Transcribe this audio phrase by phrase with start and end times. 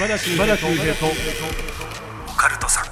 [0.00, 1.06] 島田秀平と。
[2.26, 2.84] オカルトさん。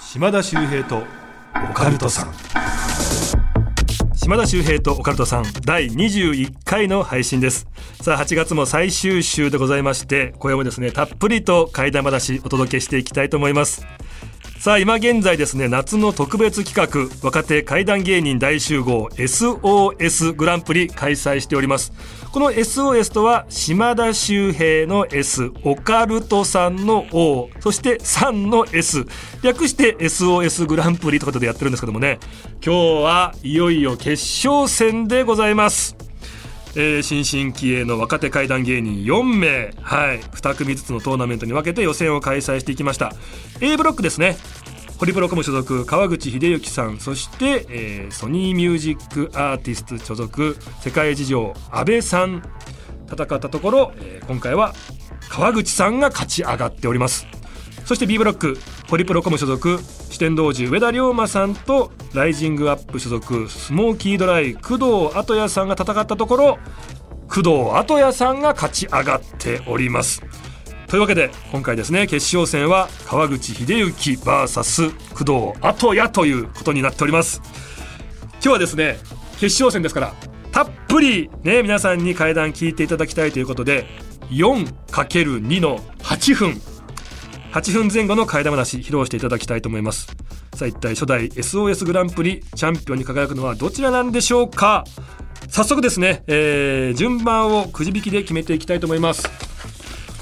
[0.00, 1.02] 島田秀平と。
[1.70, 2.32] オカルトさん。
[4.14, 5.44] 島田秀平とオカルトさん。
[5.64, 7.66] 第21回の配信です。
[8.04, 13.86] さあ8月も最終週でございまして今夜もですねたっぷりと怪談話お届けしていきたいと思います
[14.64, 21.92] さあ今現在ですね夏の特別企画若手怪談芸人大集合 SOS グランプリ開催しております。
[22.32, 29.04] この SOS とは島田秀平の S オカルトさんの O そして3の S
[29.42, 32.18] 略して SOS グランプリということでやってるんですけどもね。
[32.64, 34.12] 今日はいよいよ決
[34.48, 36.03] 勝戦でございます。
[36.76, 43.12] えー、新進気鋭の若手怪談芸人4名、はい、2組ずつのトーナメントに分けて予選を開催していきました。
[43.60, 44.36] A ブロックですね。
[44.98, 46.98] ホリプロコム所属川口秀幸さん。
[46.98, 52.42] そして、えー、ソニーミュージックアーティスト所属世界事情阿部さん。
[53.06, 54.72] 戦ったところ、えー、今回は
[55.28, 57.26] 川口さんが勝ち上がっております。
[57.84, 59.78] そして B ブロックホリプロコム所属
[60.10, 66.58] 四天王寺上田龍馬さんとライジングアップ所属スモーキードライ工藤後也さんが戦ったところ
[67.28, 70.22] 工藤後也さんが勝ち上がっております。
[70.86, 77.42] というわけで今回ですね決勝戦は川口秀幸 VS 工藤後也ということになっております。
[78.34, 78.98] 今日はですね
[79.40, 80.14] 決勝戦ですから
[80.52, 83.86] たっぷりね皆さんに会談聞いていただきたいということで
[84.30, 86.60] 4×2 の8分。
[87.52, 90.08] 8分前後の替え玉話披露していただきたいと思います。
[90.54, 94.84] さあ一体初代 SOS グランプリチャンピオンに輝くのはどちらなんでしょうか？
[95.48, 99.24] 早速ですね、えー、順番をくじ引きで決めていきたいと思います。
[99.24, 99.30] こ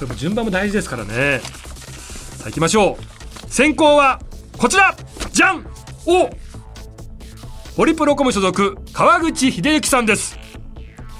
[0.01, 1.39] れも順番も大事ですからね。
[1.39, 3.51] さあ行きましょう。
[3.51, 4.19] 先行は
[4.57, 4.95] こちら！
[5.31, 5.65] じゃん
[6.07, 6.29] お！
[7.77, 10.39] ホリプロコム所属川口秀幸さんです。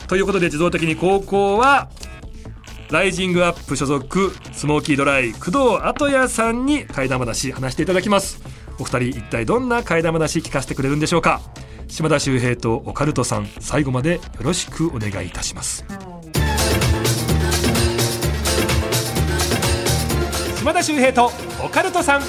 [0.07, 1.89] ということで自動的に高校は
[2.89, 8.52] ライジングアップ所属スモーキードライ工藤後也さんに怪談話話していただきます。
[8.79, 11.41] お二人一体どんな怪談話聞かせてくれるんでしょうか？
[11.87, 15.85] 島田秀平とオカルトさん最後までよろしくお願いいたします
[20.57, 21.31] 島田秀平と
[21.63, 22.21] オカルトさん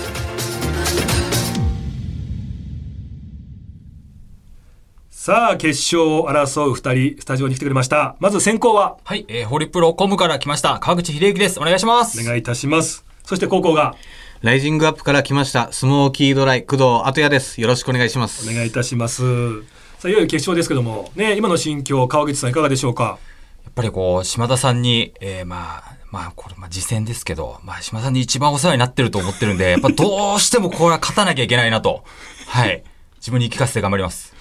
[5.08, 8.16] さあ、決勝を争う二人、スタジオに来てくれました。
[8.20, 8.98] まず先行は？
[9.04, 11.58] はい、えー、ホリプロコムから来ました、川口秀幸です。
[11.58, 12.20] お願いします。
[12.20, 13.06] お願いいたします。
[13.24, 13.94] そして高校が？
[14.42, 17.60] ライジングアップから来ました、スモーキードライ、工藤後也です。
[17.60, 18.48] よろしくお願いします。
[18.48, 19.62] お願いいたします。
[19.62, 19.64] さ
[20.04, 23.18] あ、いよいよ決勝ですけども、ね、今の心境、川口さんいかがでしょうか？
[23.64, 32.04] やっぱりこう、島田さんに、えー、まあ、まあ、これ、まあ、次戦ですけど、まあ、島田さんに一番お世話になってると思ってるんで、やっぱどうしてもこれは勝たなきゃいけないなと。
[32.46, 32.84] はい。
[33.16, 34.34] 自分に聞かせて頑張ります。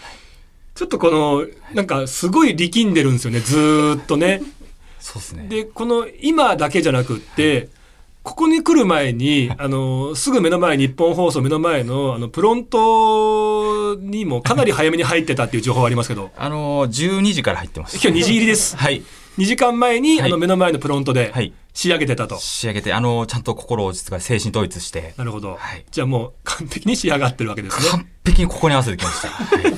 [0.75, 4.41] ちょっとこの、なんかすごい力んでるんですよね、ずっとね。
[4.99, 5.47] そうですね。
[5.47, 7.69] で、この今だけじゃなくって、
[8.23, 16.31] ここに来る前に、あの、すぐ目の前、日本放送目の前の、あの、プロントにもかなり早めに入ってたっていう情報ありますけど。
[16.37, 17.95] あの、12時から入ってます。
[18.01, 18.77] 今日2時入りです。
[18.77, 19.03] はい。
[19.37, 21.33] 2時間前に、あの、目の前のプロントで、
[21.73, 22.37] 仕上げてたと。
[22.37, 25.13] 仕上げて、あの、ちゃんと心を落ち着か精神統一して。
[25.17, 25.57] なるほど。
[25.59, 25.85] はい。
[25.91, 27.89] じゃあもう、完璧に仕上がってるわけですね。
[27.89, 29.27] 完璧にここに合わせてきました。
[29.27, 29.73] はい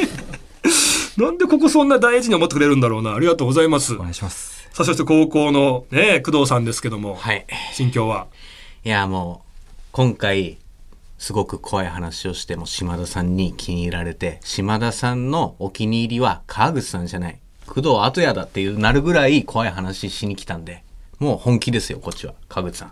[1.17, 3.15] なんでここそんな大事に思ってくれるんだろうな。
[3.15, 3.95] ありがとうございます。
[3.95, 4.54] お願いします。
[4.75, 7.15] さあ、そして高校のね、工藤さんですけども。
[7.15, 7.45] はい。
[7.71, 8.27] 心境は？
[8.83, 10.57] いや、もう、今回、
[11.17, 17.39] すごく怖い話をしても島田さんに気に入られて、島田さんのお気に入りは川口さんじゃない。
[17.67, 20.83] 工藤後屋だっていうなるぐらい怖い話しに来たんで、
[21.19, 22.33] もう本気ですよ、こっちは。
[22.49, 22.91] 川口さん。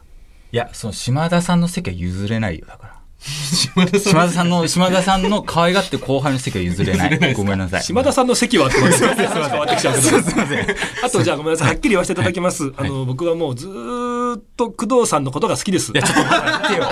[0.53, 2.95] いや、その島田さんの席は譲れないよ、だから。
[3.23, 7.33] 島田さんの、島田さんの可愛がって後輩の席は譲れない。
[7.33, 7.83] ごめんなさい。
[7.83, 8.97] 島田さんの席はってます。
[8.99, 9.29] すみません。
[9.29, 10.67] 変わってきちゃうすみません。
[11.03, 11.67] あとじゃあごめんなさい。
[11.69, 12.73] はっきり言わせていただきます。
[12.75, 15.91] あの、僕はもうずっと工藤さんのことが好きです。
[15.93, 16.87] いや、ちょっと待ってよ。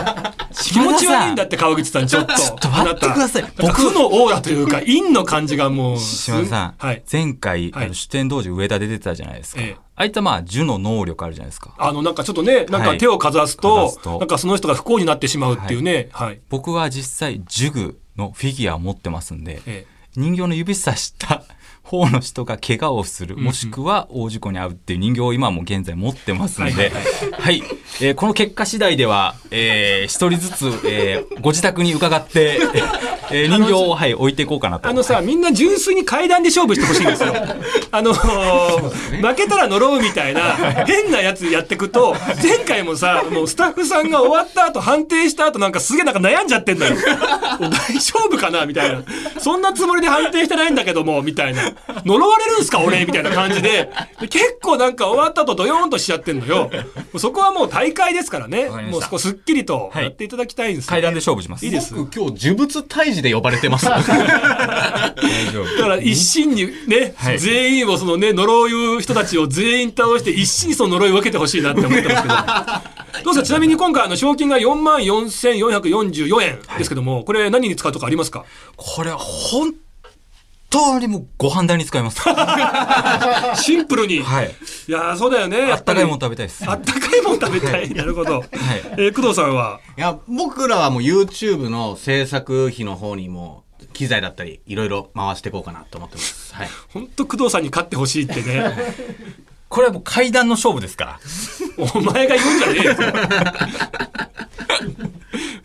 [0.54, 2.34] 気持ち悪いんだって川口さん、ちょっと。
[2.34, 3.46] ちょっと待ってください。
[3.58, 5.98] 僕のオーラというか、陰の感じがもう。
[6.00, 9.62] 島田さん、はい、前回、あの、主典道場上田で出てたじゃないですか。
[9.62, 11.76] ええあいったまあ、樹の能力あるじゃないですか。
[11.78, 16.10] あの、なんかちょっとね、なんか手をかざすと、はい、なんかその人が不幸になってしまうっていうね。
[16.12, 16.28] はい。
[16.30, 21.44] はい、僕は実際、ジュグのフィギュアを持ってますんで、ええ、人形の指さした
[21.92, 26.90] 方の人が怪我をする、もしくは大事故に遭うっていう人形を今も現在持ってますんで、
[27.34, 27.62] はい、
[28.02, 32.60] えー、この結果次第では、えー、一人ずつ、えー、ご自宅に伺って、
[33.34, 34.88] えー、人形を、はい、置いていこうかなと。
[34.88, 37.34] あのさ、みんな純粋に階段で勝負してほしいんですよ。
[37.92, 40.42] あのー、負けたら呪うみたいな、
[40.88, 46.96] 変なやつやってくと、前回もさ、もうスタッフさんが終わった後、判定した後なんかすげえなんか悩んじゃってんだよ。
[47.60, 49.04] 大丈夫かなみたいな。
[49.40, 51.62] そんなつもりで判定してないんだけども、みたいな。
[52.06, 53.90] 呪われるんすか俺みたいな感じで。
[54.30, 56.70] 結構なんか終わった後ドヨーンとしちゃってんのよ。
[57.18, 58.70] そこはもう大会ですからね。
[58.70, 61.66] もうそこすっきりとやっていただきたいんです、はい、階段で勝負します。
[61.66, 61.94] いいです。
[61.96, 63.86] 今日呪物退治で呼ばれてます。
[63.90, 64.04] 大
[65.52, 65.76] 丈夫。
[65.78, 72.36] だから一心にね、はい、全員をそのね、呪う人たちを全員倒して一心にその呪いを分けてほしいなって思ってますけど。
[73.26, 73.44] どうですか？
[73.48, 78.46] ちなみに今回あの賞金が4万4444円ですけども、はい、これ何に使うとかありますか？
[78.78, 79.74] これ本
[80.72, 82.22] 当にもうご飯代に使います。
[83.62, 84.24] シンプルに。
[84.24, 84.56] はい。
[84.88, 85.72] いやそうだよね。
[85.72, 86.64] あったかいもの食べたいです。
[86.68, 87.90] あったかいもの食べたい。
[87.94, 88.40] なるほど。
[88.40, 88.48] はい。
[88.98, 89.80] えー、工藤さんは？
[89.98, 96.56] いや、僕らはもう YouTube の制作費の方にも、機材だったり、いろいろ回していこうかなと思ってます。
[96.56, 96.70] はい。
[96.94, 98.74] 本当工藤さんに勝ってほしいってね。
[99.68, 101.20] これはもう階段の勝負ですから。
[101.94, 102.96] お前が言うんじゃねえよ。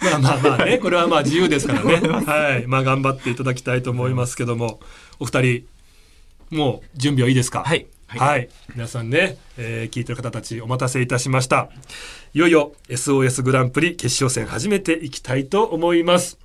[0.00, 1.96] まあまあまあね、これはまあ自由ですからね。
[2.08, 2.66] はい。
[2.66, 4.80] まあ頑張っていただきたいと思いますけども、
[5.18, 5.66] お二人、
[6.50, 7.62] もう準備はいいですか？
[7.64, 7.86] はい。
[8.08, 11.70] はい、はい、皆さんね、えー、聞いてる方たちお待たせいたしました。
[12.34, 16.38] いよいよ SOS グランプリ決勝戦始めていきたいと思います。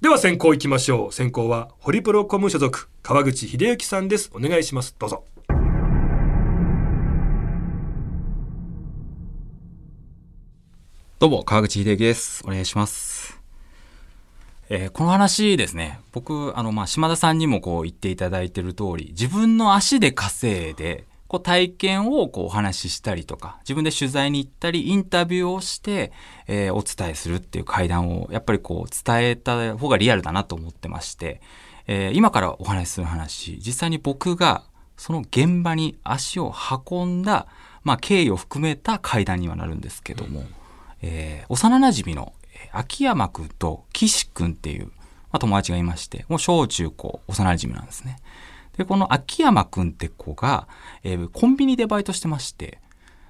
[0.00, 1.12] では先行いきましょう。
[1.12, 4.28] 先行はホリプロコム所属川口秀幸さんです。
[4.34, 4.96] お願いします。
[4.98, 5.22] どうぞ
[11.20, 12.42] どうも川口秀幸です。
[12.44, 13.40] お願いします。
[14.68, 16.00] えー、この話ですね。
[16.10, 26.10] 僕あの、まあ、島田さんにもこう言っていただいてる通り自分の足で稼いでこう体験をこうお話ししたりとか自分で取材に行ったりインタビューをして、
[26.48, 31.40] えー、お伝えするっていう会談をやっぱりこう伝えた方がリアルだなと思ってまして、
[31.86, 34.64] えー、今からお話しする話実際に僕が
[34.96, 36.52] その現場に足を
[36.90, 37.46] 運んだ、
[37.84, 40.44] まあ、経緯を含めた会談にはなるんですけども、
[41.06, 42.32] えー、幼なじみの
[42.72, 44.92] 秋山くんと岸くんっていう、ま
[45.32, 48.16] あ、友達がいまして、もう小中高幼馴染なんですね。
[48.78, 50.66] で、この秋山くんって子が、
[51.02, 52.80] えー、コンビニでバイトしてまして、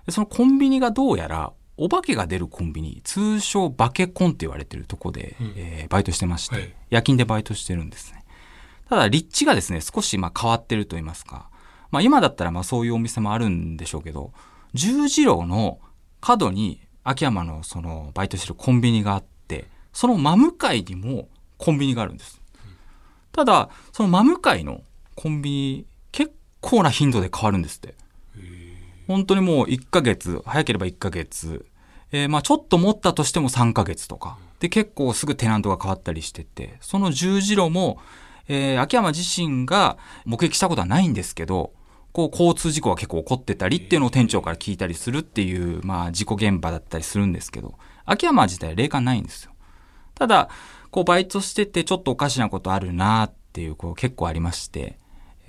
[0.09, 8.25] そのコンビニがどうやら、お化けが出るコンビニ、通称バケコンって言われてるとこで、うん、えー、バイトしてまして、はい、夜勤でバイトしてるんですね。
[8.88, 11.49] ただ、立地がですね、少しまあ変わってると言いますか、
[11.91, 14.32] まあ今だったらまあそういうお店もあるんでしょうけど、
[14.75, 15.81] 十字路の
[16.20, 21.29] 角に秋山のそのバイトしてるコンビニがあって、その真向かいにも
[21.59, 22.41] コンビニがあるんです。
[23.31, 24.83] ただ、その真向かいの
[25.15, 27.95] コンビニ、結構な頻度で変わるんですって。
[29.06, 31.67] 本当にもう1ヶ月、早ければ1ヶ月、
[32.11, 34.39] えー、まあちょっと持ったとしても3ヶ月とか。
[34.61, 37.99] で、結構すぐテナントが変わったりしてて、その十字路も、
[38.49, 41.73] えー、秋山自身が目撃したことはないんですけど、
[42.15, 47.75] こう交通事故が結構起こってたりっていうのを店長から聞いたりするっていう、まあ事故現場だったりするんですけど、
[48.05, 49.51] 秋山自体霊感ないんですよ。
[50.15, 50.49] ただ、
[50.93, 54.97] こうバイトしててちょっとおかしなことあるなっていう、こう結構ありまして、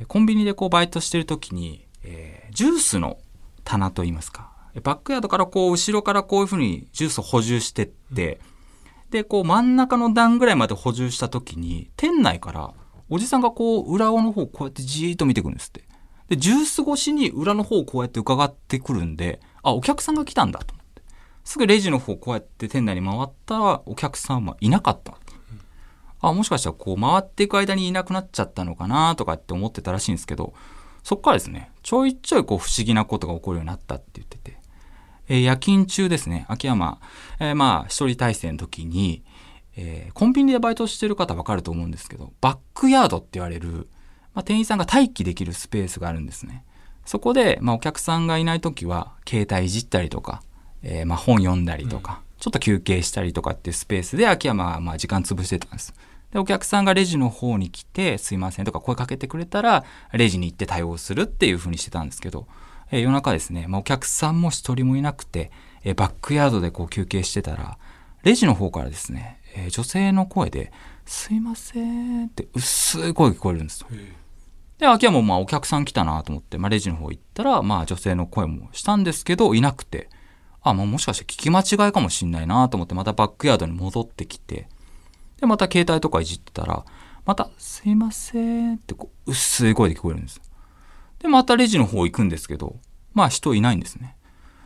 [0.08, 3.20] コンビニでこうバイトしてる時に、えー、ジュースの
[3.64, 4.52] 棚といいますか、
[4.82, 8.40] バックヤードからこう後ろからこういうふうにジュースを補充してって、
[9.12, 12.74] で、こう真ん中の段ぐらいまで補充した時に、店内から
[13.08, 15.84] おじさんがこう裏尾の方こうやってじーっと見てくるんですって。
[16.30, 21.01] で、ジュース越しに裏の方をこうやって伺ってくるんで、あ、お客さんが来たんだと思って。
[21.44, 25.18] すぐレジの方こうやって店内に回ったらお客さんはいなかった。
[26.22, 30.54] あ、もしかしたらこう回っていく間にいなくなっちゃったのかなとかって思ってたらしいんですけど、
[31.04, 34.57] そっからですね、ちょいちょいこう不思議なことが起こるようになったって言ってて、
[35.28, 37.00] えー、夜勤中ですね、秋山、
[37.40, 39.23] えー、まあ一人体制の時に、
[39.78, 43.88] えー、コンビニでバイトしてる方わかると思うんですけど、バックヤードって言われる、
[44.35, 46.63] まあ、店員さんが待機できるスペースがあるんですね。
[47.06, 50.44] そこで、まあ、お客さんがいない時は、携帯いじったりとか、
[50.83, 55.94] えー、まあ、本読んだりとか、うん、ちょっと休憩したりとかっていうスペースで秋山はまあ時間潰してたんです。
[56.31, 62.47] で、お客さんがレジの方に来て、すいませんとか声かけてくれたら、レジに行って対応するっていう風にしてたんですけど、
[62.92, 65.51] えー、夜中ですね、まあ、お客さんも一人もいなくて、
[65.83, 67.77] えー、バックヤードでこう休憩してたら、
[68.23, 70.71] レジの方からですね、えー、女性の声で、
[71.06, 73.87] すいませんって薄い声聞こえるんですよ。
[74.80, 80.10] で、秋山もまあお客さん来たなと思って、まあ、レジの方行ったら、まあ女性の声もしたんですけど、いなくて、
[80.62, 84.68] あ、まあもしかして聞き間違いかもしんないなと思って、またバックヤードに戻ってきて、
[85.40, 86.86] で、また携帯とかいじってたら、
[87.26, 90.42] また、すいませんってこう、薄い声で聞こえるんです。
[91.20, 92.76] で、またレジの方行くんですけど、
[93.14, 94.16] まあ人いないんですね。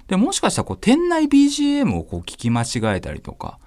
[0.07, 3.59] で、もしかしたらこう、店内 BGM をこう聞き間違えたりとか、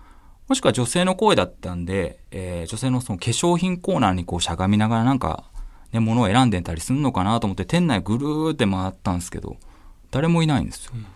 [0.49, 5.45] もしくは女性の声だったんで、えー、女性のその化粧品コーナーにこうしゃがみながらなんか、
[5.93, 9.57] ね、物を選んでたりするのかなと思って店内ぐるーって回ったんですけど、
[10.11, 10.93] 誰もいないんですよ。
[10.95, 11.07] うん、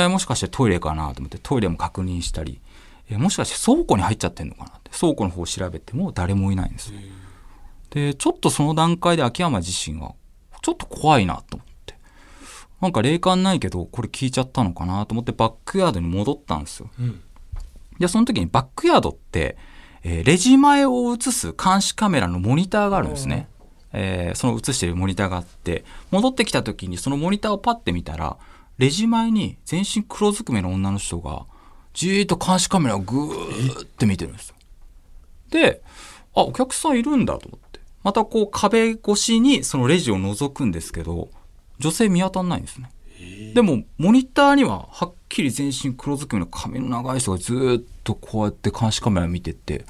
[0.00, 2.60] えー、もしかしてトイレかなと思ってトイレも確認したり、
[3.10, 7.00] えー、もしかして倉庫に入っちゃってんのかなって倉庫の方を調べても誰もいないんですよ。
[7.90, 10.14] で、ちょっとその段階で秋山自身が
[10.62, 11.94] ちょっと怖いなと思って。
[12.80, 16.90] なんか霊感ないけどこれ聞いちゃったのかなと思ってバックヤードに戻ったんですよ。
[16.98, 17.20] うん
[18.02, 19.56] で、その時にバックヤードって、
[20.02, 23.48] えー、レジ前を映す監視カメラのモニターがあるんですね。
[23.92, 28.36] えー、その映してるモニターがあって、戻ってきた時にそのモニターをパッて見たら、
[28.78, 31.46] レジ前に全身黒ずくめの女の人が、
[31.94, 34.54] じーっと監視カメラをぐーって見てるんですよ。
[35.50, 35.82] で、
[36.34, 37.80] あ、お客さんいるんだと思って。
[38.02, 41.28] またこう壁越しにそのレジを覗くんですけど、
[41.78, 42.90] 女性見当たんないんですね。
[43.54, 49.84] でもモニターにははっきり全身黒ずくめの髪の長い人がずっとこうやって監視カメラ見てて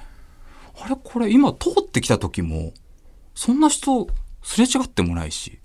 [0.78, 0.97] あれ？
[1.02, 2.75] これ今通ってきた時も
[3.35, 4.09] そんな人
[4.43, 5.59] すれ違ってもないし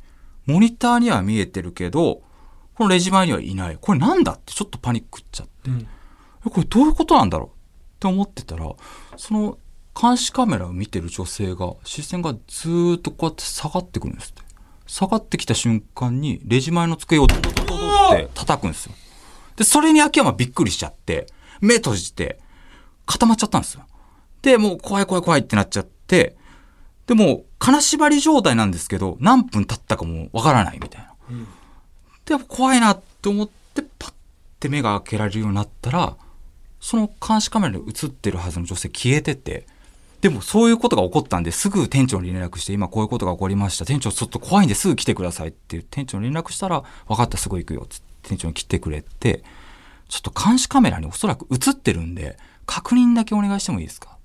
[0.46, 2.22] モニターには見えてるけど
[2.76, 3.78] このレジ前にはいない。
[3.80, 5.88] これなんだってちょっとパニックっちゃって、うん、
[6.44, 7.48] これどういうことなんだろう？
[7.48, 7.52] っ
[8.00, 8.72] て思ってたら
[9.16, 9.58] その
[10.00, 14.48] 監視カメラを見てる女性が視線がずっとこうやって下がってくるんですって。
[14.90, 18.94] 下がってきた瞬間にレジ前の机をドドドドって叩くんですよ。
[19.58, 21.28] で、それに秋山びっくりしちゃって、
[21.60, 22.40] 目閉じて、
[23.06, 23.86] 固まっちゃったんですよ。
[24.42, 26.37] で、もう怖い怖い怖いってなっちゃって、
[27.08, 31.14] でも、金縛り状態なんですけど、何分経ったかもわからないみたいな。
[31.32, 31.48] うん、
[32.26, 34.14] で、怖いなって思って、パッ
[34.60, 36.16] て目が開けられるようになったら、
[36.80, 39.66] その監視カメラに映ってるはずの女性消えてて、
[40.22, 43.86] でもそういうことが起こったんですぐ店長に連絡して今こういうことが起こりました。
[43.86, 49.44] 店長ちょっと怖いんですぐ来てくださいっていう店長に連絡したら分かったすぐ行くよって店長に来てくれて、
[50.10, 54.17] ちょっと監視カメラにおそらく映ってるんで、確認だけお願いしてもいいですか？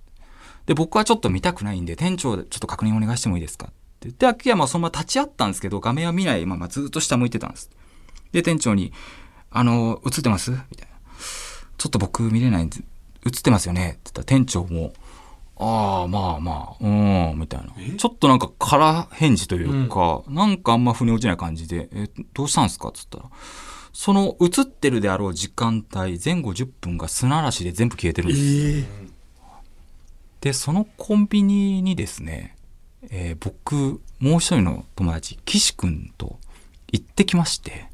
[0.66, 7.70] で、僕はちょっと見たくないんで、店長でちょっと確認お願いしてもいいですかって言って、秋山はそのまま立ち会ったんですけど、画面は見ないままずっと下向いてたんです。
[8.32, 8.92] で、店長に、
[9.50, 10.50] あの、映ってます？
[10.50, 10.94] みたいな。
[11.76, 12.78] ちょっと僕見れないんで、
[13.26, 13.90] 映ってますよね？
[13.90, 14.92] って言ったら店長も、
[15.58, 17.96] ああ、まあまあ、うん、みたいな。
[17.96, 22.88] ちょっとなんか空返事というか、うん、なんかあんま腑に落ちない感じで、え、どうしたんですか？
[22.88, 23.24] っつったら、
[23.92, 28.40] その映ってるであろう時間帯、前後10分が砂嵐で全部消えてるんです。
[28.40, 29.01] えー、
[30.42, 32.56] で、そのコンビニにですね、
[33.10, 36.38] えー、僕、もう一人の友達、岸君と
[36.92, 37.86] 行ってきまして、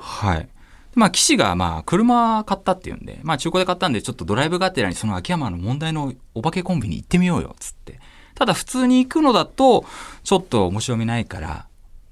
[0.00, 0.48] はい。
[0.94, 8.00] まあ、岸が、まあ、車買ったっていうんで、まあ、中古で買ったんで、ちょっとドライブがてらにその秋山の問題のお化けコンビニ行ってみようよ、つって。
[8.34, 9.84] ただ、普通に行くのだと、
[10.24, 11.66] ちょっと面白みないから、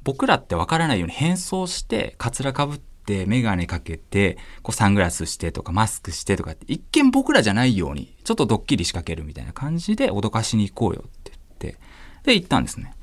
[0.05, 2.88] 僕らってわからないように変装して、カツラかぶって、
[3.27, 11.81] メガネかけて、こうサングラスしてとか、マスクしてとかって、一見僕らじゃないように、ちょっとドッキリ仕掛けるみたいな感じで脅かしに行こうよって言って、
[12.25, 12.95] で、行ったんですね。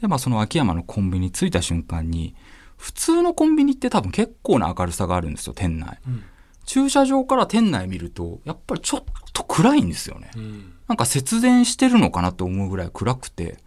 [0.00, 2.34] で、まあ、その秋山のコンビニ着いた瞬間に、
[2.76, 5.98] 普通のコンビニって多分結構な明るさがあるんですよ、店内。
[6.06, 6.24] うん、
[6.64, 10.30] 駐車場から店内見ると、やっぱりちょっと暗いんですよね。
[10.36, 13.58] うん、なんか節電してるのかなと思うぐらい暗くて、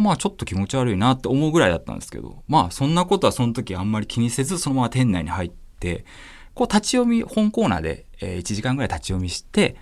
[0.00, 6.04] まあちょっと気持ち悪いなって思うぐらいだったんですけど、まあそんなことはその時あんまり気にせず、そのまま店内に入って、
[6.54, 9.76] こう立ち読み、本コーナーで、え1時間ぐらい立ち読みして、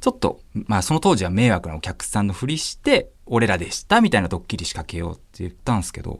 [0.00, 6.18] ちょっと、まあその当時は迷惑なお客さんのふりして、俺らでしたみたいなドッキリ仕掛けようって言ったんですけど、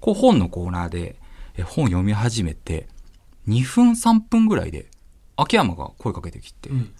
[0.00, 1.16] こう本のコーナーで
[1.64, 2.88] 本読み始めて
[3.48, 4.86] 2分3分ぐらいで
[5.36, 6.92] 秋山が声かけてきて「うん、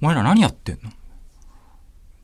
[0.00, 0.90] お前ら何やってんの?」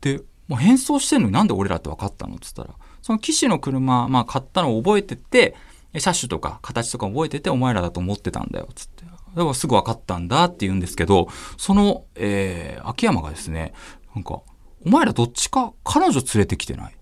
[0.00, 0.20] で、
[0.52, 5.54] もう変装してんのになんで俺らって分かったのっつったらその騎士の車、まあ、買ったのを覚えてて
[5.98, 9.04] 車種とか形とか覚えててお前らだと思ってたんだよっつって。
[9.34, 13.72] でもすぐ分かったんだって言うんですけどその、えー、秋山がですね
[14.14, 14.42] なんか
[14.84, 16.96] お前らどっちか彼女連れてきてない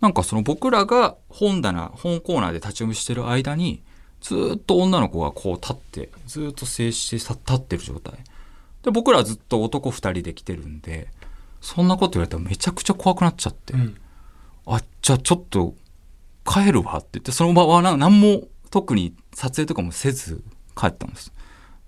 [0.00, 3.82] なんかその僕らが本棚、本コーナーで立ち読みしてる間に、
[4.20, 8.14] ずっと女の子がこう立って、ずっと静止して立ってる状態。
[8.82, 11.08] で、僕らはずっと男二人で来てるんで、
[11.60, 13.96] そんなこと言われたらめちゃくちゃ怖くなっちゃって、うん、
[14.66, 15.74] あ、じゃあちょっと
[16.46, 16.96] 帰るわ。
[16.98, 20.42] って言って、その場は何も特に撮影とかもせず
[20.76, 21.32] 帰ったんです。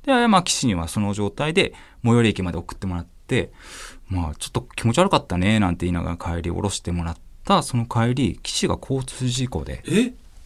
[0.04, 1.74] で、まあ岸にはその状態で
[2.04, 3.50] 最寄り駅まで送ってもらって、
[4.08, 7.62] まあちょっと気持ち悪かったねなんて言いながら帰り下ろしてもらって、た。
[7.62, 9.82] その帰り岸が交通事故で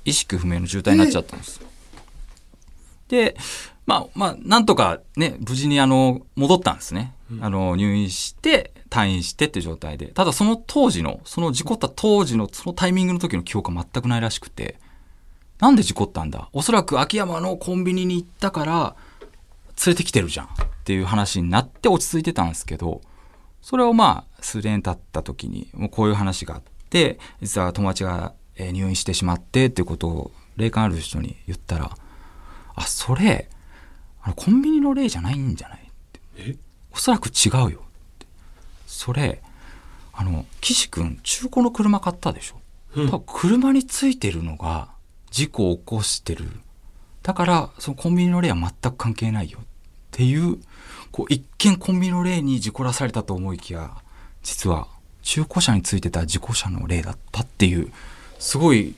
[0.04, 1.60] 意識不明の重体になっちゃったんです。
[3.08, 3.36] で
[3.86, 10.06] まあまあなんとかね無事にあの戻ったんですね、うん、あの入院して退院してって状態で。
[10.06, 14.78] ただその当時のその事故った当時のそのタイミングの時の記憶が全くないらしくて。
[15.58, 16.50] なんで事故ったんだ？
[16.52, 18.94] おそらく秋山のコンビニに行ったから
[19.86, 20.48] 連れてきてるじゃんっ
[20.84, 23.00] ていう話になって落ち着いてたんですけど、
[23.62, 31.90] それをまあ、数年経った時に、もうこういう話があって、実は友達が入院してしまってっていうことを霊感ある人に言ったら、
[32.74, 33.48] あ、それ、
[34.20, 35.90] あのコンビニの霊じゃないんじゃないっ
[36.34, 36.58] て。
[36.92, 37.80] おそらく違うよ
[38.86, 39.42] それ
[40.12, 42.56] あの岸君中古の車買ったでしょ、
[42.96, 44.88] うん、多分車についてるのが
[45.30, 46.46] 事故を起こしてる。
[47.22, 49.58] だからそのコンビニの霊は全く関係ないよ。
[49.60, 49.62] っ
[50.12, 50.58] ていう
[51.12, 53.90] こう一見コンビニの霊に事故らされたと思いきや
[54.42, 54.86] 実は
[55.22, 57.92] 中古車についてた事故車の霊だったっていう
[58.38, 58.94] すごい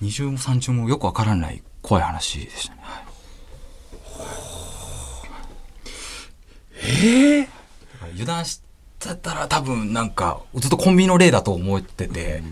[0.00, 2.80] 二重も三重もよくわからない怖い話でしたね。
[2.82, 3.04] はい。
[6.86, 7.48] ええ
[8.10, 8.60] 油断し
[9.04, 12.42] てたら多分なんかずっとコンビニの例だと思ってて、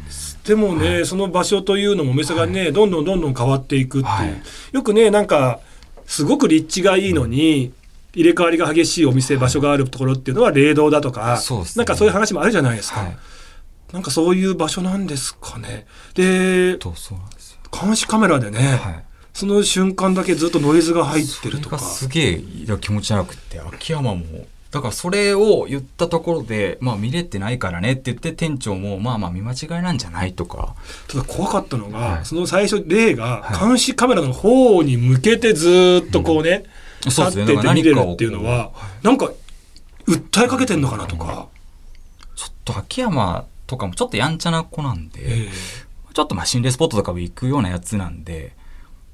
[0.45, 4.43] でもね、はい、その場所というのもお店がね、はい、どんどんどんどん変わっていくっていう、はい、
[4.73, 5.61] よくねなんか
[6.07, 7.73] すごく立地がいいのに、
[8.15, 13.11] 入れ替わりが激しいお店場所があるところっていうのは霊道だとか、ね、なんかそういう話もあるじゃないですか、
[13.93, 15.87] なんかそういう場所なんですかね。
[16.15, 21.79] で監視カメラでね、その瞬間だけずっとノイズが入ってるとか。
[21.79, 22.43] すげえ
[22.83, 24.25] 気持ち悪くて秋山も
[24.73, 30.75] だからそれを言ったところで、まあ見れてないからねって言って店長もまあまあ見間違いなんじゃないとか。
[31.09, 36.65] ただ怖かったのが、はい、その最初例が監視カメラの方に向けてずっとこうね、
[37.05, 39.31] うん、立ってて見れるっていうのは、なんか
[40.07, 41.49] 訴えかけてんのかなとか。
[42.35, 48.53] ちょっと秋山とかもちょっとやんちゃな子なんで、えー、ちょっとまあ心霊スポットとかも行くようなやつなんで、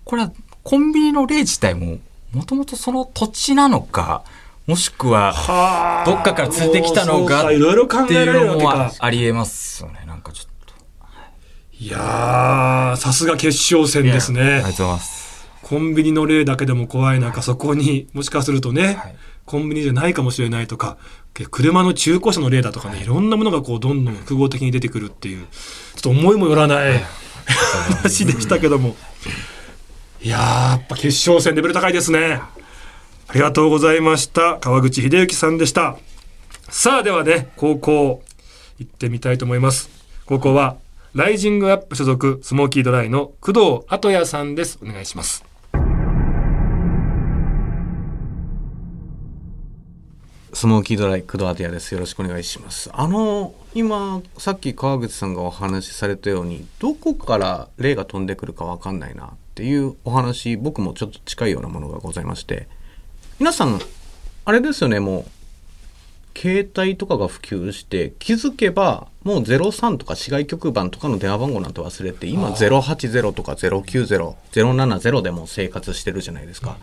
[0.05, 1.99] これはコンビニの例自体も
[2.33, 4.23] もともとその土地なのか
[4.69, 7.47] もしくはどっかから連れてきたのか。
[7.47, 10.05] っていうのもありえますよね。
[10.07, 10.75] なんかちょっと。
[11.81, 14.43] いやさすが決勝戦ですね。
[14.43, 15.49] ありがとうございます。
[15.63, 20.99] コンビニの例だけでも怖い中そこにもしかするとね、はい、コンビニじゃないかもしれないとか
[21.51, 25.47] 車の中古車の例だとかね、い、ろんなものがこうどんどん複合的に出てくるっていう
[25.95, 27.03] ちょっと思いもよらない
[28.03, 28.97] 話でしたけども。
[30.21, 30.29] い。
[30.29, 32.41] ややっぱ決勝戦レベル高いですね
[33.31, 34.57] ありがとうございました。
[34.59, 35.99] 川口秀幸さんでした。
[36.71, 38.23] さあではね高校
[38.79, 39.91] 行ってみたいと思います。
[40.25, 40.79] 高校は
[41.13, 44.79] ライジングアップ所属スモーキードライの工藤後也さんです。
[44.83, 45.45] お願いします。
[50.55, 51.93] スモーキードライ工藤後也です。
[51.93, 52.89] よろしくお願いします。
[52.95, 62.69] あの今さっき川口さんがお話しされたようにどこから霊が飛んでくるかわかんないなっていうお話僕もちょっと近いようなものがございまして
[63.39, 63.79] 皆さん
[64.47, 65.25] あれですよねもう
[66.37, 76.79] 携帯とかが普及して気づけばもう03とか市外局番とかの電話番号なんて忘れて今080とか090070でも生活してるじゃないですか。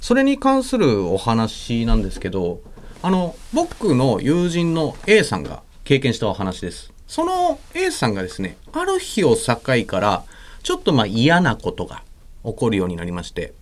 [0.00, 2.60] それに関するお話なんですけど
[3.02, 6.92] あの僕の友人の A さんが経験したお話です。
[7.08, 10.24] その A さんがですねある日を境から
[10.62, 12.04] ちょっとまあ嫌なことが
[12.44, 13.54] 起こるようになりまして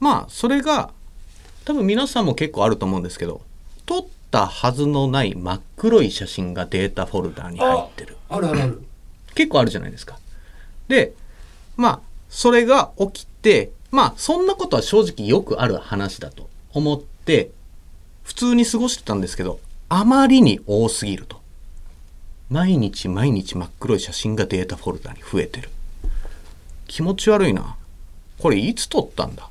[0.00, 0.90] まあそれが
[1.64, 3.40] 多分皆さんも結構あると思うんですけど
[3.86, 8.16] 撮ったはずのない真っ黒い写真がデータフォルダーに入ってる。
[8.28, 8.82] あるあるある。
[9.34, 10.18] 結構あるじゃないですか。
[10.88, 11.12] で
[11.76, 17.50] まあそれが起きてまあそんなことは正直よくある話だと思って
[18.24, 21.40] 普通に過ごしてたんですけどあまりに多すぎると
[22.48, 25.70] 毎日毎日真っ黒い写真がデータフォルダに増えてる。
[26.86, 27.76] 気持ち悪いな。
[28.38, 29.48] これいつ撮ったんだ？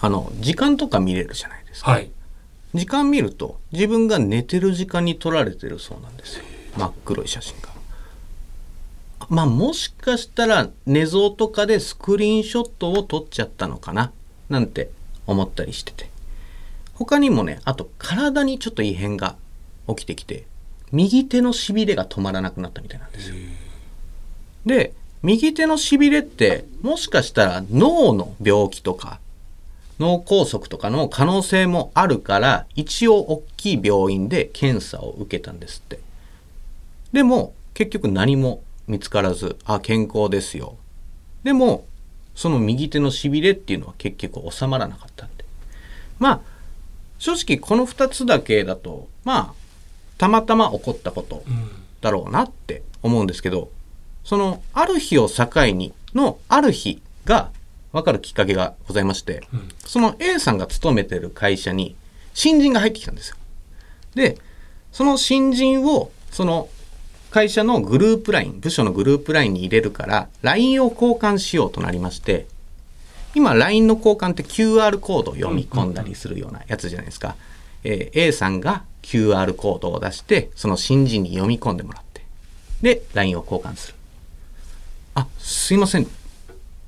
[0.00, 2.10] あの時間とか見れるじゃないですか、はい、
[2.74, 6.44] 時間見ると自分が寝てる時間に撮られてるそうなんですよ。
[6.76, 7.68] 真っ黒い写真が。
[9.28, 14.12] まあもしかしたら寝相とかでスクリーンショットを撮っちゃったのかな？
[14.48, 14.90] なんて
[15.26, 16.08] 思ったりしてて。
[16.94, 19.36] 他にもねあと体にちょっと異変が
[19.88, 20.44] 起きてきて
[20.92, 23.36] 右手のしびれが止まらなくなったみたいなんですよ。
[24.66, 29.18] で右手のしびれってもしかしたら脳の病気とか
[30.00, 36.00] 脳梗塞とかの可能性もあるから一応大きい病院で検査を受けたんですって。
[37.12, 40.76] でも結局何も見つからずあ健康ですよ。
[41.44, 41.84] でも
[42.34, 45.44] その右手のしびれっていうのは結局収まらなかったんで。
[46.18, 46.40] まあ
[47.18, 49.54] 正直この2つだけだとまあ
[50.16, 51.44] たまたま起こったこと
[52.00, 53.70] だろうなって思うんですけど、
[54.24, 57.50] そのある日を境にのある日が
[57.92, 61.96] 分かるきっかけがございまして、うん、その A さんが勤めてる会社に
[62.34, 63.36] 新人が入ってきたんですよ。
[64.14, 64.38] で
[64.92, 66.68] その新人をその
[67.30, 72.46] 会社のグループ LINE 部署のグループ LINE に入れるから LINE を交換しようとなりまして
[73.34, 77.36] 今 LINE の交換って QR コードを読み込んだりするようなやつじゃないですか、
[77.84, 82.24] えー A さんが QR コードを出してその新人に読み込んでもらって
[82.82, 83.94] で LINE を交換する。
[85.14, 86.06] あすいません。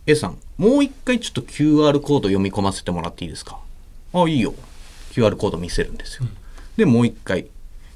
[0.07, 3.59] A さんもう一回ちょっと QR コード読み込ませてもらっていいですか？
[4.12, 4.55] あいいよ。
[5.12, 6.29] QR コード見せるんですよ、
[6.77, 7.47] でもう一回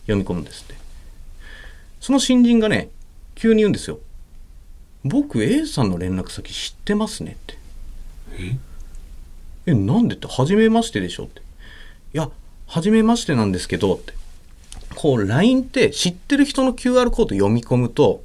[0.02, 0.74] 読み込むんですって。
[2.00, 2.90] その新人がね
[3.34, 4.00] 急に言うんですよ。
[5.04, 7.58] 僕 A さんの連絡先知ってますねって。
[9.66, 9.74] え？
[9.74, 10.26] なんでって？
[10.26, 11.40] 初めましてでしょって。
[12.14, 12.30] いや
[12.66, 14.14] 初めましてなんですけどって。
[14.94, 18.22] こう LINE って知ってる人の QR コード読み込むと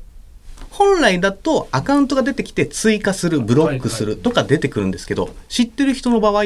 [0.72, 6.44] 本来だとアカウントが出てきて追加するブロックするとか出てくるんですけど、知ってる人の場合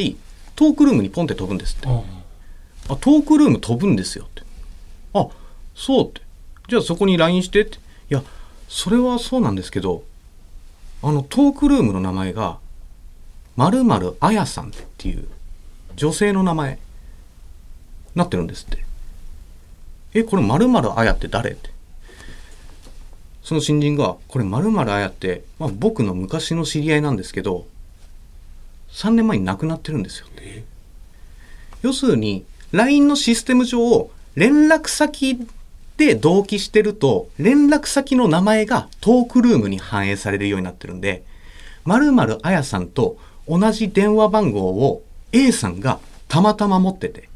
[0.56, 1.88] トークルームにポンって飛ぶんですって。
[1.88, 4.44] あトークルーム飛ぶんですよって。
[5.14, 5.28] あ
[5.76, 6.22] そうって。
[6.68, 7.78] じゃあそこに LINE してって。
[7.78, 8.24] いや
[8.68, 10.04] それはそうなんですけど
[11.02, 12.58] あのトークルームの名前が
[13.58, 15.28] 〇〇あやさんっていう
[15.96, 16.80] 女性の名前
[18.16, 18.84] なってるんですって。
[20.16, 21.70] えこれ〇〇あやって誰って
[23.46, 27.68] その新人がこれ〇〇あやって、まあ、僕の昔の知り合いなんですけど
[28.92, 30.28] 3年前に亡くなってるんですよ。
[31.84, 35.48] 要するに LINE のシステム上連絡先
[35.98, 41.24] で同期してると連絡先の名前がトークルームに反映されるようになってるんで
[41.84, 47.30] 〇〇あやさんと同じ電話番号を A さんがたまたま持ってて。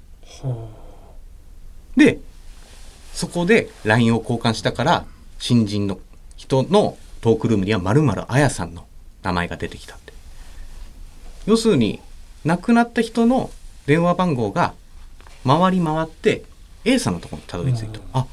[1.95, 2.19] で
[3.13, 5.05] そこで LINE を交換したから
[5.39, 5.99] 新人の
[6.37, 8.85] 人のトークルームには〇〇あやさんの
[9.23, 10.13] 名前が出てきたって。
[11.45, 11.99] 要するに
[12.45, 13.49] 亡くなった人の
[13.85, 14.73] 電話番号が
[15.45, 16.43] 回り回って
[16.85, 18.25] A さんのところにたどり着いた、あ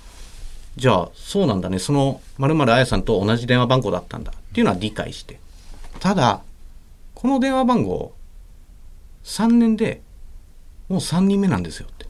[0.76, 1.78] じゃあそうなんだね。
[1.78, 5.40] その〇〇あやさんと同じ電話番号だったんだっていうのは理解して
[5.98, 6.42] ただ
[7.14, 8.12] この電話番号
[9.24, 10.02] 3年で
[10.88, 12.06] もう3人目なんですよって。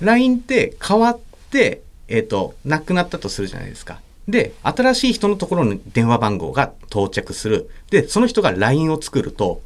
[0.00, 1.18] LINE って変わっ
[1.50, 9.62] てえっ、と亡くなったとするじゃないですかで新しい人のところに電話番号が到着するでその人が LINE を作ると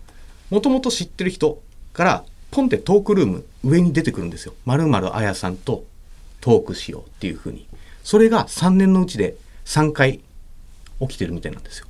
[0.50, 1.60] もともと知ってる人
[1.92, 4.54] からポンってトークルーム上に出てくるんですよ。
[4.64, 5.84] まるまるあやさんと
[6.40, 7.66] トークしようっていうふうに。
[8.04, 10.20] それが3年のうちで3回
[11.00, 11.86] 起きてるみたいなんですよ。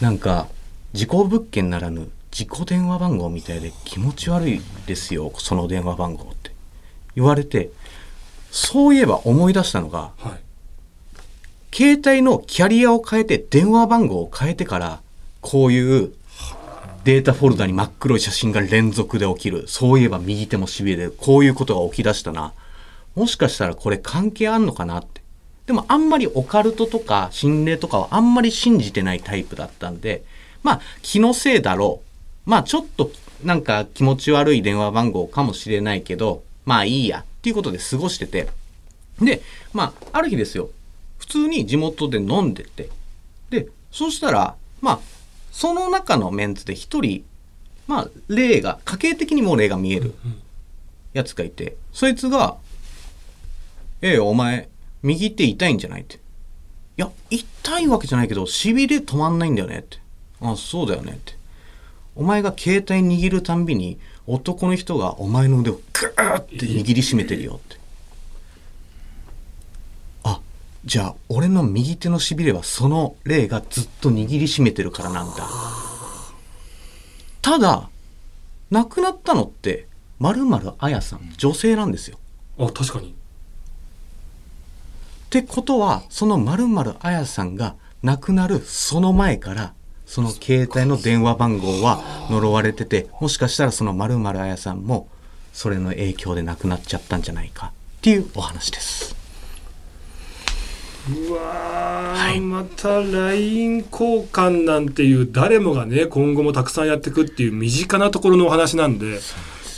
[0.00, 0.48] なんか、
[0.94, 6.52] 事故物件ならぬ事故電話番号みたいで気持ち悪いですよ、その電話番号って
[7.14, 7.68] 言われて、
[8.50, 10.40] そういえば思い出したのが、はい。
[11.72, 15.00] 携帯のキャリアを変えて電話番号を変えてから
[15.40, 16.12] こういう
[17.04, 19.68] データフォルダに真っ黒い写真が連続で起きる。
[19.68, 22.52] そういえば右手もしびれるこういうことが起き出したな。
[23.14, 25.20] もしかしたらこれ関係あんのかなって。
[25.66, 30.24] でもあんまりオカルトとか心霊とかはあんまり信じてないタイプだったんで
[30.64, 32.02] まあ気のせいだろ
[32.46, 32.50] う。
[32.50, 33.12] まあちょっと
[33.44, 38.48] なんか気持ち悪い電話番号かもしれないけどまあいいやっていうことで過ごしてて。
[39.20, 40.70] でまあある日ですよ。
[41.18, 42.90] 普通に地元で飲んでて。
[43.48, 45.00] でそうしたらまあ
[45.50, 47.24] その中のメンツで一人
[47.86, 50.14] まあ霊が家系的にも霊が見える
[51.12, 51.76] やつがいて。
[51.92, 52.56] そいつが
[54.02, 54.68] 「ええお前
[55.02, 56.18] 右手痛いんじゃない?」って「い
[56.96, 59.98] や痛いわけじゃないけどしびれ止まんないんだよね」って
[60.40, 61.34] 「あそうだよね」って
[62.16, 63.98] 「お前が携帯握るたんびに
[64.32, 67.80] 男の人がお前の腕をグーって握りしめてるよ」って。
[70.22, 70.40] あ
[70.84, 75.48] じゃあ俺の右手のしびれはその霊がずっと握りしめてるからなんだ。
[77.42, 77.90] ただ
[78.70, 79.88] 亡くなったのって
[80.20, 82.18] まるまるあやさん女性なんですよ。
[82.58, 83.08] あ確かに。
[83.10, 83.12] っ
[85.30, 89.74] てことはそのまるまるあやさんが亡くなるその前から
[90.10, 95.06] その携帯の電話番号は呪われててもしかしたらそのまるまるあやさんも
[95.52, 97.66] それの影響で亡くなっちゃったんじゃないか。
[97.66, 99.14] っていうお話です。
[101.08, 102.40] うわー、はい。
[102.40, 109.20] また LINE 交換なんていう誰もがね今後もたくさんやっていくっていう身近なところのお話なんで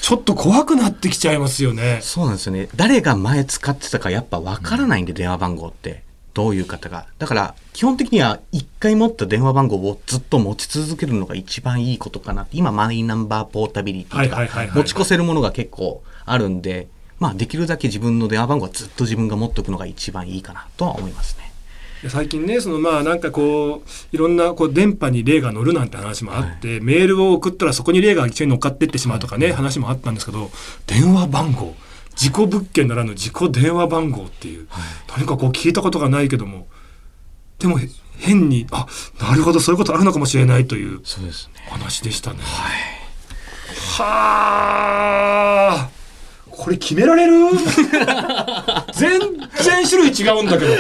[0.01, 1.99] ちょっと怖くなってきちゃいますよね。
[2.01, 2.71] そうなんですよね。
[2.75, 6.03] 誰が前使ってたかやっぱわからないんで、電話番号って
[6.35, 7.07] どういう方が。
[7.19, 12.57] だから基本的には一回持った電話番号をずっと持ち続けるのが一番いいことかなって。
[12.57, 21.53] 今マイナンバーポータビリティとはいはいはいはいか持ち越せるものが結構あるんでまあできるだけ自分の電話番号はずっと自分が持っておくのが一番いいかなとは思いますね。
[22.03, 30.51] で最近ねそのまあなんかこういろんなこう電波に霊が乗るなんて話もあって、メールを送ったらそこに霊が一緒に乗っかってってしまうとかね、話もあったんですけど
[30.87, 31.77] 電話番号
[32.15, 34.69] 事故物件ならぬ事故電話番号っていう、
[35.17, 36.67] 何かこう聞いたことがないけども。
[37.59, 37.79] でも
[38.19, 38.87] 変にあ
[39.21, 41.01] なるほどそういうことあるのかもしれないという
[41.71, 42.39] 話でしたね。
[43.99, 45.91] はあ。
[46.51, 47.33] これ決められる？
[48.95, 50.75] 全然種類違うんだけど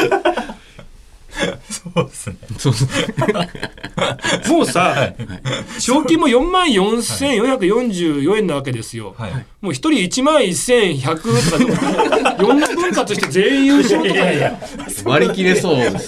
[1.70, 2.36] そうですね。
[2.58, 2.72] そう。
[2.72, 2.92] ですね
[4.48, 5.12] もうさ、
[5.78, 9.14] 賞金も4万4444円なわけですよ。
[9.18, 9.46] はい。
[9.60, 11.64] もう一人1万1100とかで
[12.42, 14.20] 4 分割して全員優勝とか。
[15.04, 16.06] 割り切れそうです。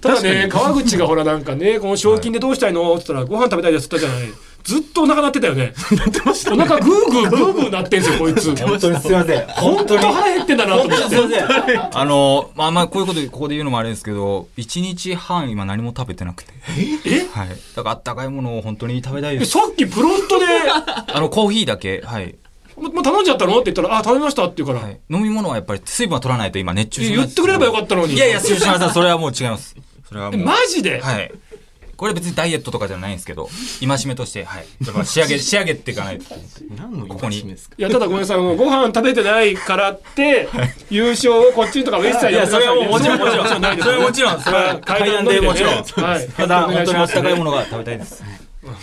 [0.00, 5.74] ただね川口がほらなんかねこの賞金でどうしたいのって言ったらご飯食べたいですって言ったじゃないずっとお腹鳴ってたよね
[6.50, 9.46] お腹グーグーグーグー鳴ってんすよこいつ本当にすいません。
[9.48, 11.98] 本当腹減ってんだなと思ってすいません。
[11.98, 16.52] あの、まあまあ、こういうこと、ここで言うのもあれですけど、1日半今何も食べてなくて。
[17.06, 17.26] え？
[17.32, 17.48] はい。
[17.74, 19.52] だからあったかいものを本当に食べたいえです。
[19.52, 20.46] さっきプロントで？
[21.12, 22.34] あの、コーヒーだけ、はい。
[22.76, 23.54] ももう頼んじゃったの？
[23.58, 25.00] って言ったらあ食べましたって言うから、はい。
[25.10, 28.90] 飲み物はやっぱり水分は取らないと今熱中症言ってくれればよかったのにいやいや、すいません。
[28.90, 29.74] それはもう違います。
[30.08, 30.46] それはえもう。
[30.46, 31.32] マジで、はい。
[32.02, 34.64] これ別にダイエットとかじゃないんですけど、戒めとして、はい。
[34.84, 36.34] やっぱ仕上げ、 仕上げていかないと。
[36.76, 37.76] 何のここに戒めですか？
[37.78, 40.48] いやただごめんなさいもうご飯食べてないからって
[40.90, 43.46] 優勝をこっちにとかウエスタンいや、それはもうもちろん、もちろん。
[43.46, 43.62] もちろん。
[43.62, 45.74] ないですそれはもちろん、それは階段でもちろん。
[45.74, 46.28] はい。
[46.36, 48.24] ただ、本当にあったかいもののが食べたいです。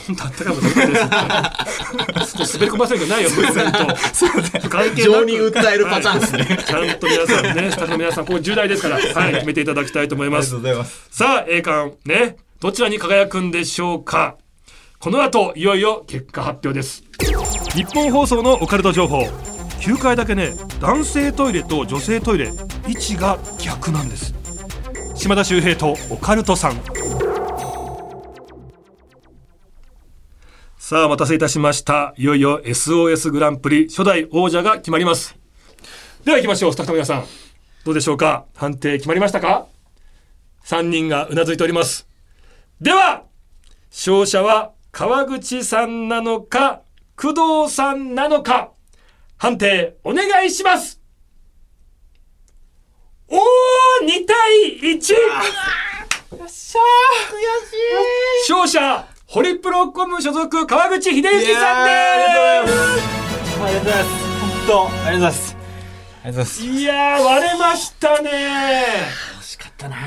[0.07, 4.69] 本当あったかいもの食べたいですちょっと滑り込ませるんじゃないよプレゼント。
[4.69, 6.59] 関係な情にく訴えるパターンですね。
[6.65, 9.33] ちゃんと皆さんねスタッフの皆さんここ重大ですからはい。
[9.35, 10.53] 決めていただきたいと思います。
[10.55, 11.07] ございます。
[11.11, 14.35] さあ栄冠ねどちらに輝くんでしょうか？
[14.99, 17.03] この後いよいよ結果発表です。
[17.73, 19.21] 日本放送のオカルト情報。
[19.79, 22.51] 9階だけね男性トイレと女性トイレ
[22.85, 24.33] 位置が逆なんです。
[25.15, 26.81] 島田秀平とオカルトさん。
[30.77, 32.13] さあお待たせいたしました。
[32.17, 35.37] いよいよ SOS グランプリ初代王者が決まります。
[36.25, 37.25] では行きましょうスタッフの皆さん。
[37.85, 38.47] どうでしょうか？
[38.57, 39.67] 判定決まりましたか
[40.65, 42.08] ？3人がうなずいております
[42.81, 43.23] では
[43.91, 46.81] 勝者は川口さんなのか
[47.17, 48.71] 工藤さんなのか
[49.37, 51.01] 判定お願いします
[53.27, 53.37] おー
[54.05, 55.13] 2対 1!
[56.37, 64.09] よっしゃー勝者ホリプロコム所属川口秀幸さんでありがとうございます。
[64.39, 65.55] 本当、ありがとうございます。
[65.55, 66.63] ありがとうございますす。
[66.63, 68.31] いやー割れましたね
[69.39, 69.97] 惜しかったな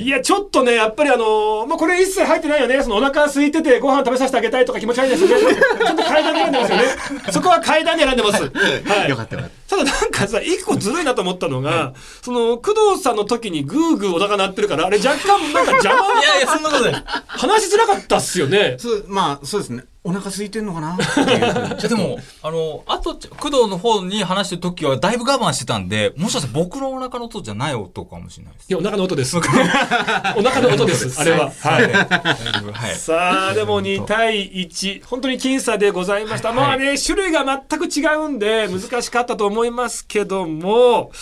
[0.00, 2.80] いや、ちょっとね、やっぱりあのーまあ、これ一切入ってないよね。
[2.84, 5.56] そのお腹空いててご飯食べさせてあげたいとか気持ち悪いですよね。
[5.56, 6.84] ちょっと階段で選んでますよね。
[7.32, 8.44] そこは階段で選んでます。
[8.44, 9.10] はい。
[9.10, 17.04] よかったよかったただなんかさ、一個ずるいなと思ったのが、その、工藤さんの時にグーグーお腹鳴ってるから、あれ若干なんか邪魔、いやいや、そんなことない。
[17.26, 18.76] 話しづらかったっすよね。
[18.78, 20.94] そうまあそうですねお腹空いてんのかな？
[20.94, 28.66] っていうでも、あの、あと、工藤の方に話してる時はだいぶ我慢してたんで、もしかしたら僕のお腹の音じゃない音かもしれないです。
[28.70, 29.36] いや、お腹の音です。
[29.38, 31.20] お腹の音です。
[31.20, 31.50] あれは。
[31.50, 31.92] はい。
[31.92, 32.96] はい。
[32.96, 35.04] さあ、でも2対1。
[35.04, 36.52] 本当に僅差でございました。
[36.54, 41.12] まあね、種類が全く違うんで、難しかったと思いますけども、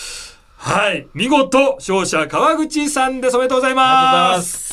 [0.55, 1.07] はい。
[1.13, 3.35] 見事、勝者川口さんです。
[3.35, 4.37] おめでとうございありがとうございま。
[4.37, 4.67] ます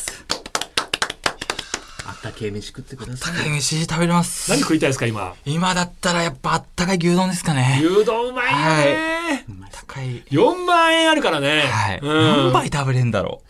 [2.35, 4.49] けえ飯食ってください高い飯食べれます。
[4.51, 5.33] 何食いたいですか、今？
[5.45, 7.81] 今だったらやっぱあったかい牛丼ですかね。
[7.83, 8.53] 牛丼うまい
[8.85, 10.23] ね、高い。
[10.25, 11.61] 4万円あるからね。
[11.61, 11.99] はい。
[12.01, 13.41] うん何杯食べれんだろ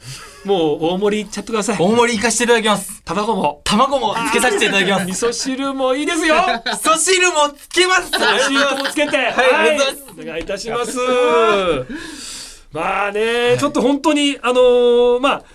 [0.45, 1.76] もう大盛りいっちゃってくださう。
[1.76, 1.80] い。
[1.80, 3.02] 大盛り行かせていただきます。
[3.04, 3.62] 卵も。
[3.63, 5.06] 卵もつけさせていただきます。
[5.06, 6.36] 味噌汁もいいですよ。
[6.38, 8.12] 味噌汁もつけます。
[8.12, 10.98] シートもつけて、はいありがとうございますお願いいたします。
[12.71, 15.45] まあね、ちょっと本当に、あのーまあ、本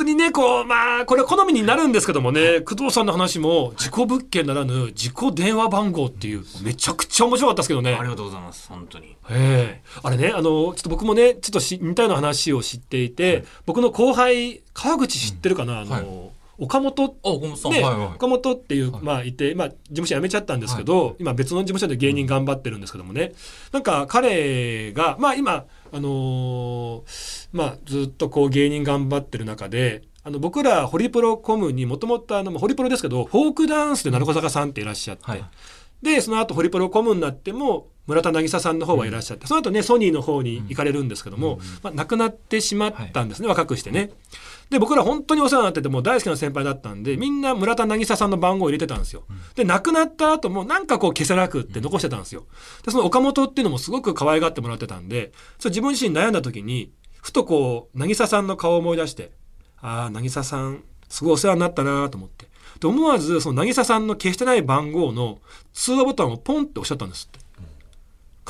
[0.00, 7.94] 当にね、こう、まあ、これ好みになるんですけどもね、工藤さんの話も、事故物件ならぬ、事故電話番号っていう、めちゃくちゃ面白かったですけどね。
[7.94, 9.16] ありがとうございます本当に。
[9.30, 9.82] ええ。
[10.02, 17.16] あれね、あの、ちょっと僕もね、ちょっとし似たような話を知っていて、僕の後輩、川口知ってるかな、あの、はい岡本。
[18.14, 23.32] 岡本っていう、まあいて、まあ事務所辞めちゃったんですけど、今別の事務所で芸人頑張ってるんですけどもね、
[23.72, 35.44] なんか彼が、まあ今、あのーまあずっとこう芸人頑張ってる中で、あの僕らホリプロコムにもともとあの、まあホリプロですけど、フォークダンスで鳴子坂さんっていらっしゃって、はい。
[36.02, 44.10] で、その後ホリプロコムになっても、村田渚さんの方はいらっしゃって、その後ね、ソニーの方に行かれるんですけども、まあ亡くなってしまったんですね、若くしてね。
[44.70, 49.24] で僕ら本当にお世話になっててもう大好きな先輩だったんでみんな村田渚さんの番号を入れてたんですよ。
[49.56, 52.46] で亡くなった後もなんかこう消せなくって残してたんですよ。
[52.84, 59.32] でその岡本っていうのもすごく可愛がってもらってたんでそれ自分自身悩んだ時にふとこう渚さんの顔を思い出して
[59.82, 62.46] ああ渚さんすごいお世話になったなと思って
[62.78, 65.40] で思わずその渚さんの消してない番号の
[65.72, 67.49] 通話ボタンをポンって押しちゃったんですって。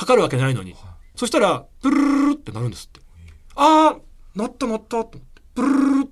[0.01, 0.75] かかるわけないのに。
[1.15, 3.01] そしたら、プルルルルってなるんですって。
[3.55, 4.01] ああ、
[4.35, 5.43] なったなったと思って。
[5.55, 6.09] ププルルル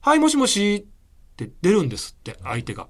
[0.00, 2.88] はいもしもしって出るんですって相手が。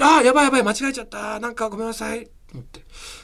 [0.00, 2.80] ああやばいやばい間違えちゃったなんかごめんなさいと思って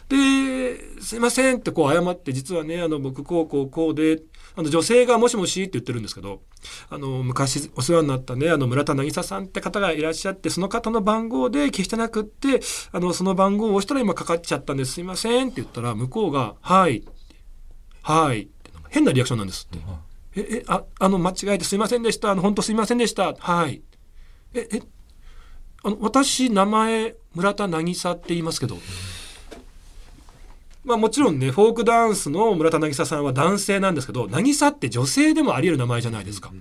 [0.08, 4.22] で「すいません」ってこう謝って実はねあの僕こうこうこうで
[4.54, 6.42] あの女性が「もしもし」って言ってるんですけど
[6.90, 12.60] あの昔お世話になったねあの村田渚さんって方がいらっしゃってその方の番号で消してなくって
[12.92, 17.04] あのその番号を押したら今かかっちゃったんですすいませんって言ったら向こうが「はい」
[18.02, 19.84] 「はい」って変なリアクションなんですって。
[20.36, 22.30] え、え、あ、あの、間違えてすいませんでした。
[22.30, 23.34] あの、本当すいませんでした。
[23.38, 23.82] はい。
[24.52, 24.82] え、え、
[25.82, 28.76] あの、私、名前、村田渚って言いますけど。
[30.86, 36.52] まあもちろんね、フォークダンスの村田渚さんは男性なんですけど、渚って女性でもあり得る名前じゃないですか。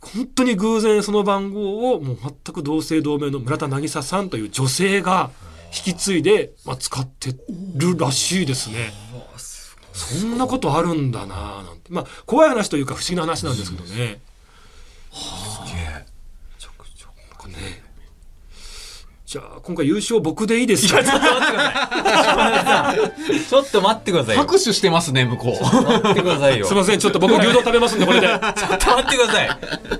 [0.00, 5.30] 本当に偶然その番号をもう全く同姓同名の村田渚さんという女性が
[5.66, 7.34] 引き継いで、まあ、使って
[7.76, 8.92] るらしいですね。
[9.92, 14.20] そんなことあるんだななんてまあ怖い話というか不思議な話なんですけどね。
[15.12, 16.06] すげえ。
[16.58, 17.87] ちょくちょくね。
[19.28, 21.04] じゃあ今回優勝僕でいいですか？
[21.04, 22.24] ちょっと待ってくだ
[22.64, 23.40] さい。
[23.44, 24.36] ちょっと待ってください。
[24.38, 25.62] 拍手してますね向こう。
[25.62, 26.64] 待ってくださいよ。
[26.66, 28.26] すみませんちょっと僕牛丼食べますんでこれで。
[28.26, 29.50] ちょっと待ってください。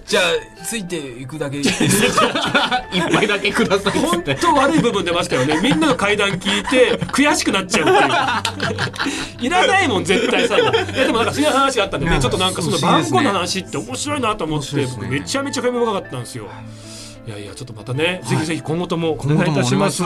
[0.07, 2.85] じゃあついていくだけいいですか。
[2.91, 5.61] 一杯だけください本当悪い部分出ましたよね。
[5.62, 9.47] みんなの階段聞いて悔しくなっちゃうっていう。
[9.47, 10.57] いらないもん絶対さ。
[10.59, 16.49] いやでもなんかそういう話があったんでねちょっとなんかその番号の話って面白いなと思って僕めちゃめちゃ興味深かったんですよ。
[17.29, 20.03] いやいやちょっとまたね、ぜひぜひ今後ともお願いいたします。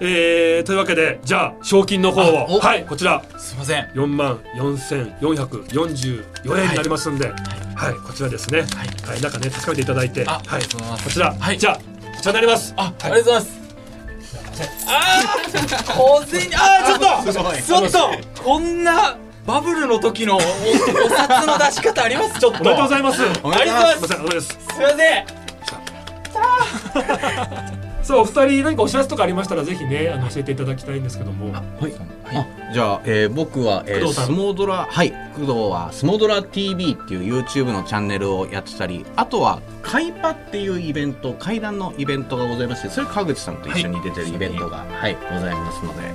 [0.00, 3.24] えー、というわけでじゃあ賞金の方をはいこちら。
[3.38, 3.86] すみません。
[3.94, 7.36] 4万4444円になりますんで、はい、
[7.74, 8.68] はい、こちらですね、はい、
[9.08, 10.26] はい、中ね高めていただいて。
[10.26, 10.62] はい、
[11.02, 11.82] こちら、はい、じゃあこ
[12.20, 12.74] ちらになります。
[12.76, 13.58] あ、ありがとうございます。
[14.88, 14.92] ああ
[15.90, 18.10] 小銭あちょっとちょっと
[18.42, 20.50] こんなバブルの時のお札
[21.46, 22.38] の出し方あります？
[22.38, 22.58] ちょっと。
[22.60, 23.22] おめでとうございます。
[23.22, 23.26] あ
[23.64, 24.48] りがとうございます。
[24.48, 24.58] す。
[24.78, 25.39] みません
[28.02, 31.52] そうお二人何かお知らせとかありましたらぜひねあの教えていただきたいんですけども。
[31.52, 31.92] はい。
[32.32, 46.12] あじゃあ、えー、僕は、えー、相撲ドラはい工藤は相撲ドラ TV っていう YouTube のチャンネルをやってたりあとは海パっていうイベント階段のイベントがございましてそれ川口さんと一緒に出てるイベントが、はい、はい、ございますので、え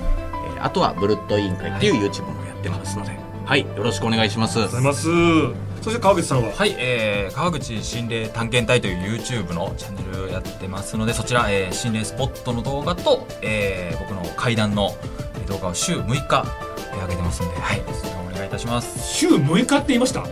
[0.58, 4.58] ー、あとはブルッド委員会っていう YouTube もやってますので、はい、はい、よろしくお願いします。
[4.58, 5.65] ありがとうございます。
[5.82, 6.52] そして川口さんは？
[6.52, 14.90] はい、えー、川口心霊探検隊という YouTube のチャンネルをやってますのでそちら、えー、心霊スポットの動画と、えー、僕の階段の
[15.46, 16.44] 動画を週6日、
[16.92, 19.14] えー、上げてますんではいそれをお願いいたします。
[19.14, 20.24] 週6日って言いました？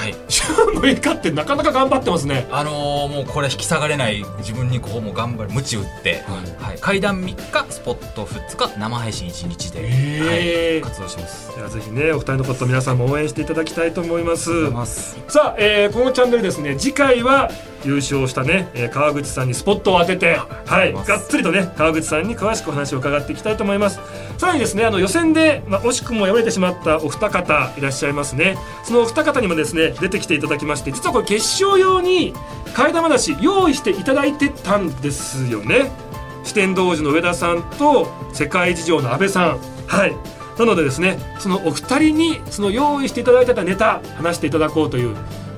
[0.00, 0.14] はい。
[0.28, 2.48] 週6日ってなかなか頑張ってますね。
[2.50, 11.54] あのー、もうこれ引き下がれない自分にこうも頑張る鞭打って、はい、はい、階段3日スポット2日生配信1日で、はい、活動します。
[11.54, 14.70] ではぜひねお二人のこと皆さんも応援していただきたいと思います。
[15.28, 17.50] さあ、えー、このチャンネルですね次回は
[17.84, 24.00] 優勝したね、えー、川口さんにスポットを当ててはいがっつりとね川口さんに詳しくお話を伺っていきたいと思います。
[24.38, 28.56] さらにですねあの予選で、まあ、惜しくも敗れてしまったお二方いらっしゃいますね。
[28.84, 32.34] そのお二方にもですね出てきていただきまして実はこれ決勝用に
[32.74, 35.90] 替え玉出し用意していただいてたんですよね。
[36.44, 39.58] 四天王寺の上田さんと世界事情の阿部さん。
[39.86, 40.16] はい。
[40.58, 45.16] なのでですねそのお二人にその用意していただいてたネタ話していただこうという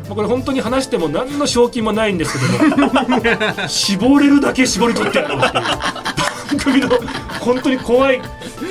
[0.09, 5.65] これ本当に話しても何の賞金もないんですけども絞れるだけ絞り取ってやろうっていう。
[6.53, 6.89] 番組の
[7.41, 8.21] 本当に怖い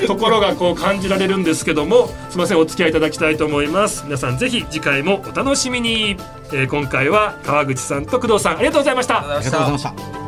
[0.05, 4.03] ところがこう感じられるんですけどもすみませんお付き合いいただきたいと思います。
[4.05, 6.17] 皆さんぜひ次回もお楽しみに、
[6.53, 9.19] えー、今回は川口さんと工藤さんありがとうございました。
[9.19, 10.20] ありがとうございました。